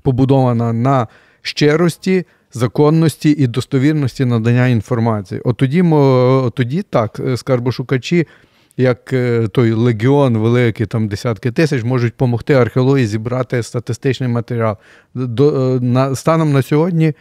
побудована 0.03 0.73
на 0.73 1.07
щирості, 1.43 2.25
законності 2.53 3.31
і 3.31 3.47
достовірності 3.47 4.25
надання 4.25 4.67
інформації. 4.67 5.41
От 5.45 5.57
тоді, 5.57 5.85
тоді 6.55 6.83
так, 6.83 7.21
е, 7.21 7.37
скарбошукачі, 7.37 8.27
як 8.77 9.13
е, 9.13 9.49
той 9.49 9.73
легіон, 9.73 10.39
великий, 10.39 10.87
там 10.87 11.09
десятки 11.09 11.53
тисяч, 11.53 11.85
можуть 11.85 12.11
допомогти 12.11 12.55
археології 12.55 13.07
зібрати 13.07 13.63
статистичний 13.63 14.29
матеріал. 14.29 14.77
До, 15.15 15.75
е, 15.75 15.81
на, 15.81 16.15
Станом 16.15 16.53
на 16.53 16.63
сьогодні 16.63 17.13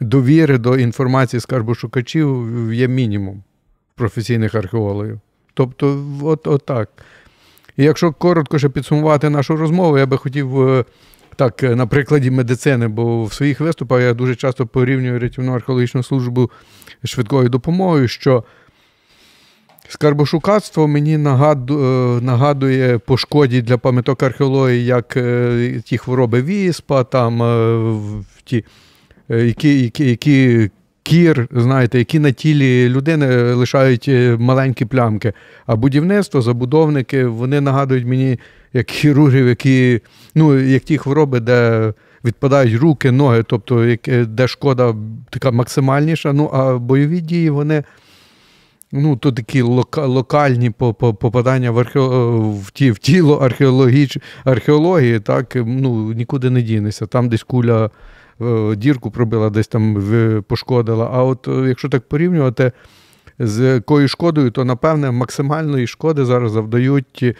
довіри 0.00 0.58
до 0.58 0.76
інформації 0.78 1.40
скарбошукачів 1.40 2.48
є 2.72 2.88
мінімум 2.88 3.42
професійних 3.94 4.54
археологів. 4.54 5.20
Тобто, 5.54 6.04
от, 6.22 6.46
от 6.46 6.66
так. 6.66 6.88
І 7.80 7.84
якщо 7.84 8.12
коротко 8.12 8.58
ще 8.58 8.68
підсумувати 8.68 9.30
нашу 9.30 9.56
розмову, 9.56 9.98
я 9.98 10.06
би 10.06 10.16
хотів 10.16 10.68
е, 10.68 10.84
так, 11.36 11.62
е, 11.62 11.76
на 11.76 11.86
прикладі 11.86 12.30
медицини, 12.30 12.88
бо 12.88 13.24
в 13.24 13.32
своїх 13.32 13.60
виступах 13.60 14.02
я 14.02 14.14
дуже 14.14 14.36
часто 14.36 14.66
порівнюю 14.66 15.18
рятівну 15.18 15.52
археологічну 15.52 16.02
службу 16.02 16.50
швидкою 17.04 17.48
допомогою, 17.48 18.08
що 18.08 18.44
скарбошукацтво 19.88 20.88
мені 20.88 21.16
нагадує, 22.20 22.96
е, 22.96 22.98
по 22.98 23.16
шкоді 23.16 23.62
для 23.62 23.78
пам'яток 23.78 24.22
археології, 24.22 24.84
як 24.84 25.18
ті 25.84 25.98
хвороби 25.98 26.42
віспа, 26.42 27.04
там 27.04 27.38
ті, 28.44 28.64
які, 29.28 29.82
які, 29.82 30.04
які 30.04 30.70
кір, 31.10 31.48
знаєте, 31.52 31.98
які 31.98 32.18
на 32.18 32.30
тілі 32.30 32.88
людини 32.88 33.26
лишають 33.54 34.04
е, 34.08 34.36
маленькі 34.40 34.84
плямки. 34.84 35.32
А 35.66 35.76
будівництво, 35.76 36.42
забудовники, 36.42 37.26
вони 37.26 37.60
нагадують 37.60 38.06
мені 38.06 38.38
як 38.72 38.90
хірургів, 38.90 39.48
які, 39.48 40.00
ну, 40.34 40.58
як 40.58 40.82
ті 40.82 40.98
хвороби, 40.98 41.40
де 41.40 41.92
відпадають 42.24 42.80
руки, 42.80 43.10
ноги, 43.10 43.42
тобто 43.46 43.84
яке- 43.84 44.24
де 44.24 44.48
шкода 44.48 44.94
така 45.30 45.50
максимальніша. 45.50 46.32
Ну, 46.32 46.44
а 46.52 46.78
бойові 46.78 47.20
дії 47.20 47.50
вони. 47.50 47.82
Ну, 48.92 49.16
то 49.16 49.32
такі 49.32 49.62
локальні 49.96 50.70
по- 50.70 50.94
по- 50.94 51.14
попадання 51.14 51.70
в, 51.70 51.78
архео, 51.78 52.40
в, 52.50 52.70
ті, 52.70 52.90
в 52.90 52.98
тіло 52.98 53.36
археологіч, 53.36 54.18
археології, 54.44 55.20
так, 55.20 55.56
ну, 55.66 56.12
нікуди 56.12 56.50
не 56.50 56.62
дінешся. 56.62 57.06
Там 57.06 57.28
десь 57.28 57.42
куля 57.42 57.84
е, 57.84 57.90
дірку 58.76 59.10
пробила, 59.10 59.50
десь 59.50 59.68
там 59.68 60.02
пошкодила. 60.46 61.10
А 61.12 61.22
от 61.22 61.48
е, 61.48 61.68
якщо 61.68 61.88
так 61.88 62.08
порівнювати 62.08 62.72
з 63.38 63.74
якою 63.74 64.08
шкодою, 64.08 64.50
то 64.50 64.64
напевне 64.64 65.10
максимальної 65.10 65.86
шкоди 65.86 66.24
зараз 66.24 66.52
завдають 66.52 67.34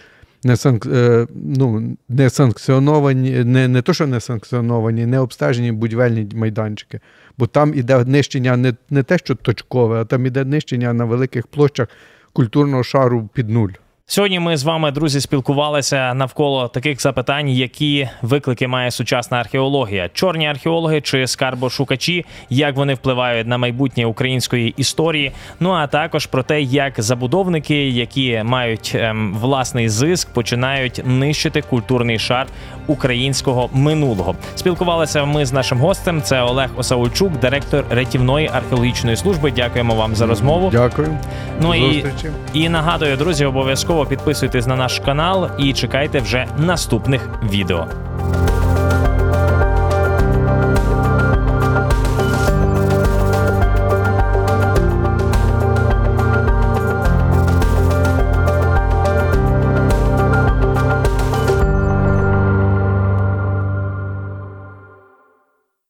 е, 0.87 1.27
ну, 1.35 1.97
санкціоновані, 2.29 3.45
не, 3.45 3.69
не 3.69 3.83
то, 3.83 3.93
що 3.93 4.07
не 4.07 4.21
санкціоновані, 4.21 5.07
не 5.07 5.19
обстежені 5.19 5.73
будівельні 5.73 6.29
майданчики. 6.35 7.01
Бо 7.39 7.47
там 7.47 7.75
іде 7.75 8.05
нищення 8.05 8.57
не, 8.57 8.75
не 8.91 9.03
те, 9.03 9.19
що 9.19 9.35
точкове, 9.35 10.01
а 10.01 10.05
там 10.05 10.27
іде 10.27 10.45
нищення 10.45 10.93
на 10.93 11.05
великих 11.05 11.47
площах 11.47 11.89
культурного 12.33 12.83
шару 12.83 13.29
під 13.35 13.51
нуль. 13.51 13.71
Сьогодні 14.13 14.41
ми 14.41 14.57
з 14.57 14.65
вами, 14.65 14.91
друзі, 14.91 15.21
спілкувалися 15.21 16.15
навколо 16.15 16.69
таких 16.69 17.03
запитань, 17.03 17.49
які 17.49 18.09
виклики 18.23 18.69
має 18.69 18.91
сучасна 18.91 19.37
археологія: 19.37 20.11
чорні 20.15 20.47
археологи 20.49 21.01
чи 21.01 21.27
скарбошукачі, 21.27 22.25
як 22.49 22.77
вони 22.77 22.95
впливають 22.95 23.47
на 23.47 23.59
майбутнє 23.59 24.07
української 24.07 24.75
історії. 24.77 25.33
Ну 25.61 25.71
а 25.71 25.87
також 25.87 26.27
про 26.27 26.43
те, 26.43 26.63
як 26.63 27.03
забудовники, 27.03 27.89
які 27.89 28.43
мають 28.45 28.93
ем, 28.95 29.37
власний 29.41 29.89
зиск, 29.89 30.33
починають 30.33 31.03
нищити 31.05 31.63
культурний 31.63 32.19
шар 32.19 32.47
українського 32.87 33.71
минулого. 33.73 34.35
Спілкувалися 34.57 35.25
ми 35.25 35.47
з 35.47 35.53
нашим 35.53 35.79
гостем. 35.79 36.23
Це 36.23 36.43
Олег 36.43 36.71
Осаульчук, 36.77 37.33
директор 37.33 37.85
рятівної 37.91 38.51
археологічної 38.53 39.17
служби. 39.17 39.51
Дякуємо 39.57 39.95
вам 39.95 40.15
за 40.17 40.27
розмову. 40.27 40.69
Дякую. 40.73 41.19
Ну 41.61 41.69
До 41.69 41.75
і 41.75 41.93
зустрічі. 41.93 42.35
і 42.53 42.69
нагадую, 42.69 43.17
друзі, 43.17 43.45
обов'язково 44.01 44.07
підписуйтесь 44.07 44.67
на 44.67 44.77
наш 44.77 44.99
канал 44.99 45.49
і 45.59 45.73
чекайте 45.73 46.21
вже 46.21 46.49
наступних 46.59 47.29
відео. 47.43 47.87